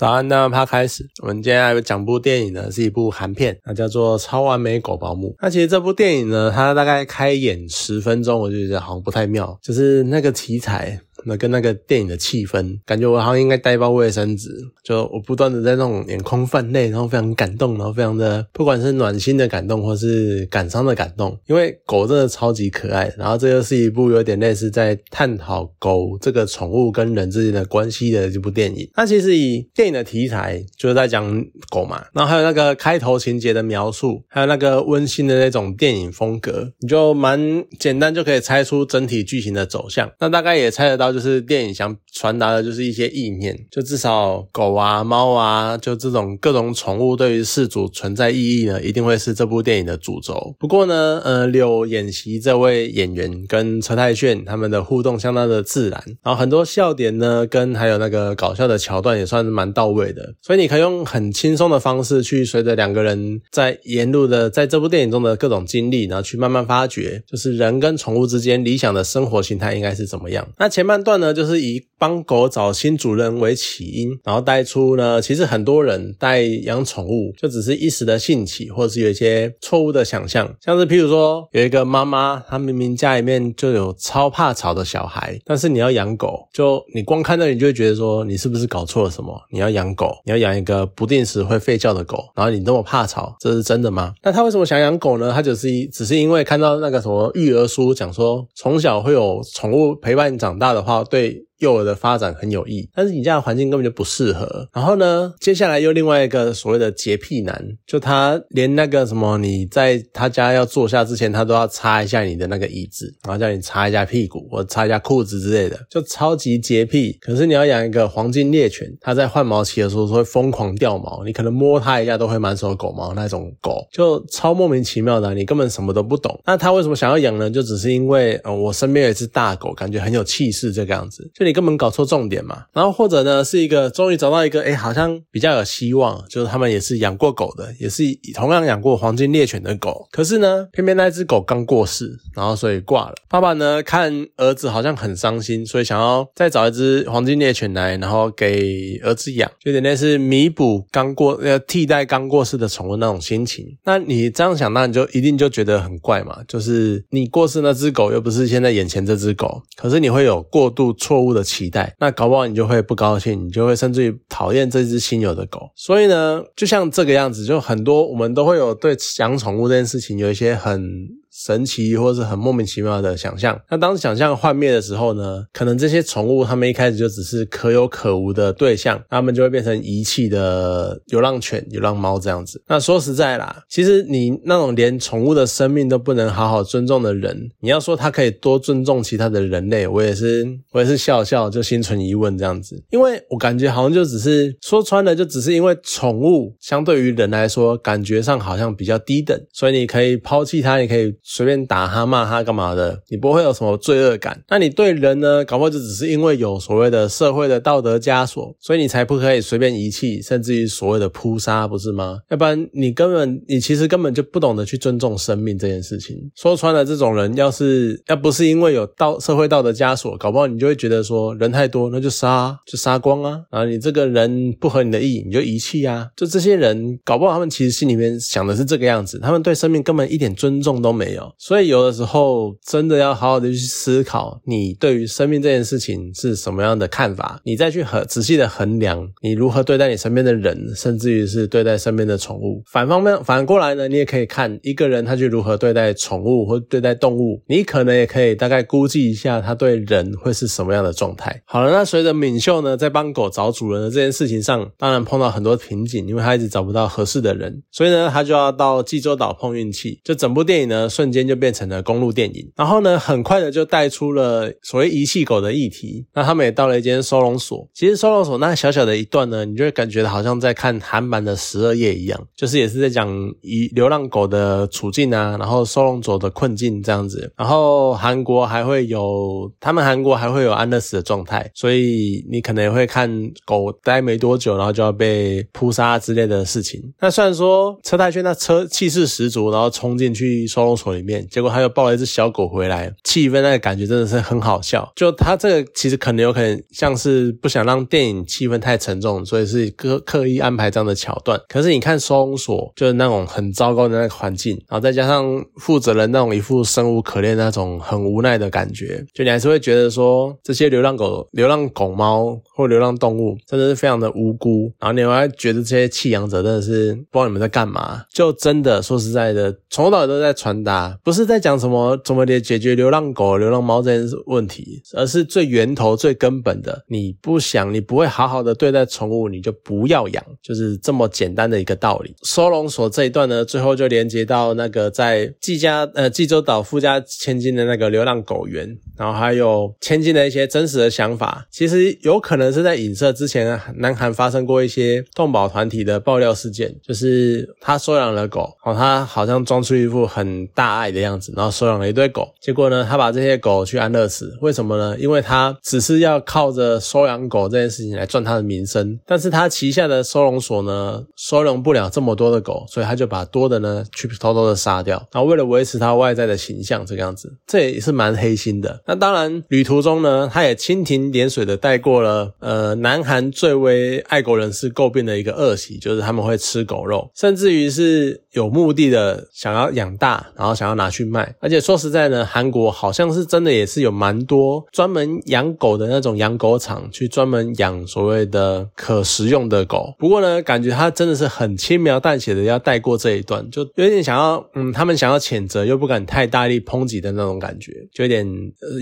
[0.00, 1.06] 早安，那趴开始。
[1.20, 5.28] 我们今天要讲部电影呢，是一部韩片，那叫做《超完美狗保姆》。
[5.42, 10.98] 那其实这部电影呢，它大概开演十分钟，我就觉得好像不太妙，就是那个题材。
[11.24, 14.48] 那跟那个电影的气氛，感觉我好像应该带包卫生纸，
[14.82, 23.12] 就我不断的在那种眼眶泛泪，然后非常感动，然后非常的不管是暖心的感动，或是感伤的感动，因为狗真的超级可爱。
[23.18, 28.88] 然后这又是一部有点类似在探讨狗这个宠物跟人之间的关系的这部电影。
[28.94, 40.10] 它其实以电影的题材就是在讲狗嘛，然后还有那个开头情节的描述，还有那个温馨的那种电影风格，你就蛮简单就可以猜出整体剧情的走向。
[40.18, 41.09] 那大概也猜得到。
[41.12, 43.58] 就是电影想传达的，就是一些意念。
[43.70, 50.54] 就至少狗啊、猫啊，就这种各种宠物对于事主存在意义呢，一定会是这部电影的主轴。
[50.58, 60.34] 不过呢，呃，柳演习这位演员跟车太铉他们的互动相当的自然，然后很多笑点呢，跟还有那个搞笑的桥段也算是蛮到位的。
[60.40, 70.46] 所以你可以用很轻松的方式去随着两个人在沿路的在这部电影中的各种经历，然后去慢慢发掘，就是人跟宠物之间理想的生活形态应该是怎么样。
[70.56, 70.99] 那前半。
[71.02, 89.38] 段呢，就是以帮狗找新主人为起因，然后带出呢，其实很多人带养宠物就只是一时的兴起，或者是有一些错误的想象，像是譬如说有一个妈妈，她明明家里面就有超怕吵的小孩，但是你要养狗，就你光看到你就会觉得说你是不是搞错了什么？
[89.52, 94.14] 你要养狗， 你要养一个不定时会吠叫的狗，然后你那么怕吵，这是真的吗？
[94.22, 95.32] 那他为什么想养狗呢？
[95.32, 101.04] 他就是只是因为看到那个什么育儿书讲说，从小会有宠物陪伴长大的的话。
[101.04, 101.49] 对。
[101.60, 104.68] 幼儿的发展很有益，但是你家的环境根本就不适合。
[104.72, 117.18] 然后呢，接下来又另外一个所谓的洁癖男，就他连那个什么，你在他家要坐下之前，他都要擦一下你的那个椅子，然后叫你擦一下屁股或擦一下裤子之类的，就超级洁癖。
[117.20, 126.40] 可是你要养一个黄金猎犬，它在换毛期的时候会疯狂掉毛，你可能摸它一下都会满手狗毛那种狗，就超莫名其妙的，你根本什么都不懂。
[126.46, 127.50] 那他为什么想要养呢？
[127.50, 131.49] 就只是因为呃，我身边有一只大狗，感觉很有气势这个样子，就你。
[131.50, 143.14] 你根本搞错重点嘛，然后或者呢，是一个终于找到一个，哎，好像比较有希望，就是他们也是养过狗的，也是同样养过黄金猎犬的狗，可是呢，偏偏那只狗刚过世，然后所以挂了。
[143.28, 153.66] 爸爸呢，看儿子好像很伤心，所以想要再找一只黄金猎犬来，然后给儿子养，有点类似弥补刚过呃替代刚过世的宠物那种心情。
[153.84, 161.39] 那你这样想，那你就一定就觉得很怪嘛，就是你过世那只狗又不是现在眼前这只狗，可是你会有过度错误的。
[161.42, 165.70] 期待，那搞不好你就会不高兴，你就会甚至于讨厌这只新有的狗。
[165.74, 171.19] 所以呢，就像这个样子，就很多我们都会有对养宠物这件事情有一些很。
[171.42, 173.58] 神奇或是很莫名其妙的想象。
[173.70, 175.46] 那当想象幻灭的时候呢？
[175.54, 182.62] 可能这些宠物它们一开始就只是可有可无的对象，它们就会变成遗弃的流浪犬、流浪猫这样子。
[182.68, 192.82] 那说实在啦，其实你那种连宠物的生命都不能好好尊重的人，你要说他可以多尊重其他的人类，我也是，我也是笑笑就心存疑问这样子。
[192.90, 201.14] 因为我感觉好像就只是说穿了，就只是因为宠物相对于人来说，感觉上好像比较低等，所以你可以抛弃它，你可以。
[201.32, 204.42] 随便打他骂他干嘛的，你不会有什么罪恶感。
[204.48, 205.44] 那你对人呢？
[205.44, 212.18] 搞不好就只是因为有所谓的社会的道德枷锁，所以你才不可以随便遗弃，甚至于所谓的扑杀，不是吗？
[212.30, 216.16] 要不然你根本你其实根本就不懂得去尊重生命这件事情。
[216.34, 223.40] 说穿了，这种人要是要不是因为有道社会道德枷锁，搞不好你就会觉得说人太多，那就杀，就杀光啊！
[223.50, 226.08] 啊，你这个人不合你的意，你就遗弃啊！
[226.16, 231.19] 就这些人，搞不好他们其实心里面想的是这个样子，他们对生命根本一点尊重都没有。
[231.38, 242.62] 所以有的时候真的要好好的去思考，你对于生命这件事情是什么样的看法，你再去很仔细的衡量你如何对待你身边的人，甚至于是对待身边的宠物。
[242.70, 251.42] 反方面 反过来呢，你也可以看一个人他去如何对待宠物或对待动物，你可能也可以大概估计一下他对人会是什么样的状态。
[251.44, 260.00] 好了，那随着敏秀呢在帮狗找主人的这件事情上，当然碰到很多瓶颈，因为他一直找不到合适的人，所以呢他就要到济州岛碰运气。
[260.04, 261.20] 就整部电影呢瞬间。
[261.30, 266.04] 就变成了公路电影，然后呢，很快的就带出了所谓遗弃狗的议题。
[266.12, 273.08] 那他们也到了一间收容所，其实收容所那小小的一段呢，你就会感觉好像在看韩版的十二夜一样，就是也是在讲
[273.42, 277.32] 遗流浪狗的处境啊，然后收容所的困境这样子。
[277.36, 283.08] 然后韩国还会有，他们韩国还会有安乐死的状态，所以你可能也会看
[283.44, 286.82] 狗待没多久，然后就要被扑杀之类的事情。
[286.98, 290.99] 那虽然说车太铉那车气势十足，然后冲进去收容所里。
[291.00, 294.90] 里面，结果他又抱了一只小狗回来，气氛那个感觉真的是很好笑。
[294.94, 301.40] 就他这个其实可能有可能像是不想让电影气氛太沉重，所以是刻刻意安排这样的桥段。
[301.48, 318.02] 可是你看收容所，就是那种很糟糕的那个环境，然后再加上负责人那种一副生无可恋那种很无奈的感觉，就你还是会觉得说这些流浪狗、流浪狗猫或流浪动物真的是非常的无辜，然后你还觉得这些弃养者真的是不知道你们在干嘛。
[318.12, 332.14] 就真的说实在的，从头到尾都在传达，不是在讲什么怎么解决流浪狗、流浪猫这件问题，而是最源头、最根本的，你不想、你不会好好的对待宠物，你就不要养，就是这么简单的一个道理。
[332.22, 354.96] 收容所这一段呢，最后就连接到那个在济家呃济州岛富家千金的那个流浪狗园，然后还有千金的一些真实的想法，其实有可能是在影射之前南韩发生过一些动保团体的爆料事件，就是他收养了狗，哦，他好像装出一副很大爱的样子，然后收养了一堆狗，结果呢，他把这些狗去安乐死，为什么呢？
[354.98, 368.82] 因为他只是要靠着收养狗这件事情来赚他的名声，但是他旗下的收容所呢，收容不了这么多的狗，所以他就把多的呢去偷偷的杀掉，然后为了维持他外在的形象，这个样子，这也是蛮黑心的。
[368.86, 381.34] 那当然，旅途中呢，他也蜻蜓点水的带过了，呃，南韩最为爱国人士诟病的一个恶习，就是他们会吃狗肉，甚至于是有目的的想要养大，然后想要拿去卖。
[381.40, 389.94] 而且说实在呢，韩国好像是真的也是有蛮多专门养狗的那种养狗场，去专门养所谓的可食用的狗。
[389.98, 398.26] 不过呢，感觉他真的是很轻描淡写的要带过这一段，就有点想要，嗯，他们想要谴责又不敢太大力抨击的那种感觉，就有点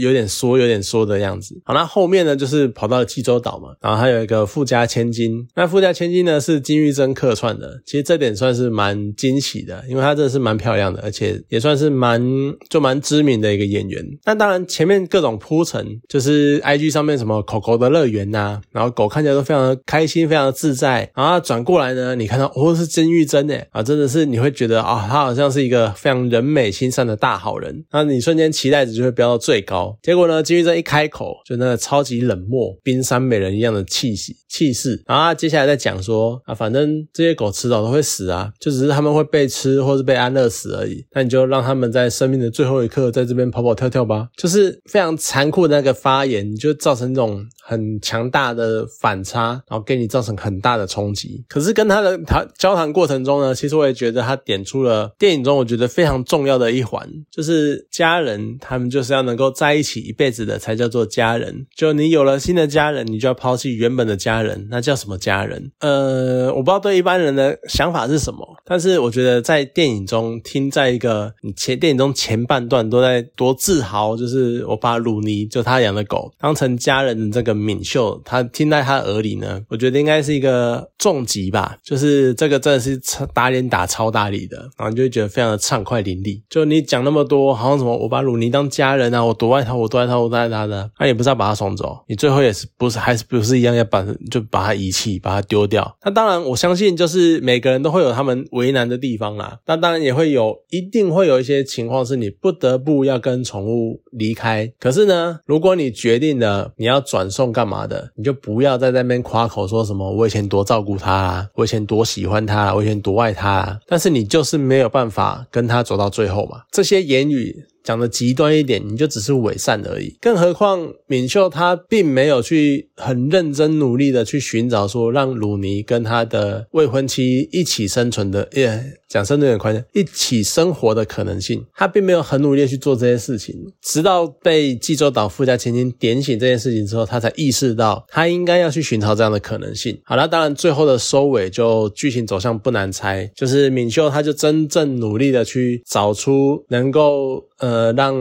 [0.01, 1.55] 有点缩有点缩的样子。
[1.65, 5.47] 好，那后面呢就是跑到济州岛嘛，然后还有一个富家千金。
[5.55, 12.23] 那富家千金呢是金玉珍客串的，其实这点算是蛮惊喜的，因为她真的是蛮漂亮的，而且也算算是蛮
[12.71, 14.03] 就蛮知名的一个演员。
[14.25, 21.11] 那当然前面各种铺陈，就是 I G 上面什么狗狗的乐园呐，然后狗看起来都非常的开心，非常的自在。
[21.15, 29.95] 然后转过来呢，你看到哦是金玉珍诶，啊真的是你会觉得啊，他好像是一个非常人美心善的大好人，那你瞬间期待值就会飙到最高。
[30.03, 41.05] 结果呢，金玉珍一开口就那个超级冷漠、冰山美人一样的气息气势，然后接下来再讲说啊，反正这些狗迟早都会死啊，就只是他们会被吃或是被安乐死而已。
[41.13, 51.45] 那你就让让他们在生命的最后一刻在这边跑跑跳跳吧，就是非常残酷的那个发言，就造成这种很强大的反差，然后给你造成很大的冲击。
[51.49, 61.67] 可是跟他的谈交谈过程中呢，其实我也觉得他点出了电影中我觉得非常重要的一环，就是家人，他们就是要能够在一起一辈子的才叫做家人。
[61.75, 65.73] 就你有了新的家人，你就要抛弃原本的家人，那叫什么家人？
[65.81, 83.01] 呃，我不知道对一般人的想法是什么，但是我觉得在电影中听，在一个前电影中前半段都在多自豪，就是我把鲁尼就他养的狗当成家人的这个敏秀，他听在他耳里呢，我觉得应该是一个重击吧，就是这个真的是
[83.33, 86.41] 打脸打超大力的，然后你就会觉得非常的畅快淋漓。
[86.49, 95.97] 就你讲那么多，好像什么我把鲁尼当家人啊，我多爱他，我多爱他，我多爱他的，那也不是要把他送走，你最后也是不是还是不是一样要把就把他遗弃，把他丢掉？
[96.05, 99.59] 那当然，我相信就是每个人都会有他们为难的地方啦。
[99.67, 104.71] 那当然也会有，一定会有有一些情况是你不得不要跟宠物离开。
[104.81, 113.79] 可是呢，如果你决定了你要转送干嘛的，你就不要在那边夸口说什么我以前多照顾它啊，我以前多喜欢它，我以前多爱它啊。
[113.87, 116.63] 但是你就是没有办法跟它走到最后嘛。
[116.73, 117.65] 这些言语。
[117.89, 120.15] 讲的极端一点，你就只是伪善而已。
[120.21, 133.57] 更何况敏秀他并没有去很认真努力的去寻找说让鲁尼跟他的未婚妻一起生存的，耶，讲生存有点夸张，一起生活的可能性，他并没有很努力去做这些事情。
[133.81, 139.99] 直到被济州岛富家千金点醒这件事情之后，他才意识到他应该要去寻找这样的可能性。
[140.05, 147.78] 好了，当然最后的收尾就剧情走向不难猜，就是敏秀他就真正努力的去找出能够呃。
[147.79, 148.13] 呃，让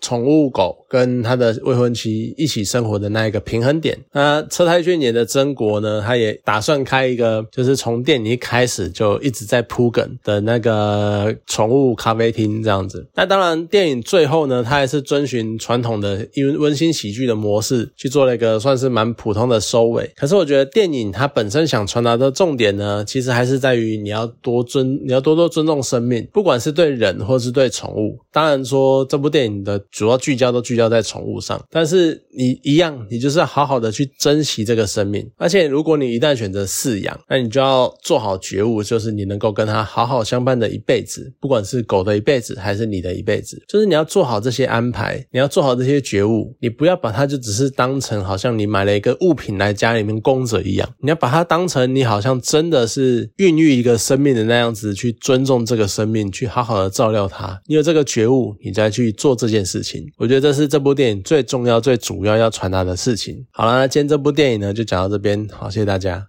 [0.00, 3.96] 宠物狗跟他的未婚妻一起生活的那一个平衡点。
[4.12, 13.06] 那车太铉演的曾国呢，他也打算开一个，就是从电影一开始就一直在铺梗的那个宠物咖啡厅这样子。
[13.14, 20.10] 那当然，电影最后呢，他还是遵循传统的温温馨喜剧的模式去做了一个算是蛮普通的收尾。
[20.16, 28.18] 可是我觉得电影它本身想传达的重点呢，其实还是在于你要多尊，你要多多尊重生命，不管是对人或是对宠物。
[28.32, 29.03] 当然说。
[29.04, 35.28] 这部电影的主要聚焦都聚焦在宠物上，但是你一样，你就是要好好的去珍惜这个生命。
[35.36, 57.60] 而且如果你一旦选择饲养，那你就要做好觉悟，就是你能够跟它好好相伴的一辈子，不管是狗的一辈子还是你的一辈子，就是你要做好这些安排，你要做好这些觉悟，你不要把它就只是当成好像你买了一个物品来家里面供着一样，你要把它当成你好像真的是孕育一个生命的那样子去尊重这个生命，去好好的照料它。
[57.66, 63.34] 你有这个觉悟，你来去做这件事情，我觉得这是这部电影最重要、最主要要传达的事情。
[63.50, 66.22] 好了，那今天这部电影呢就讲到这边，好，谢谢大家。